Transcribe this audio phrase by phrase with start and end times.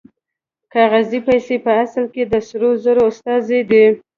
[0.73, 3.85] کاغذي پیسې په اصل کې د سرو زرو استازي دي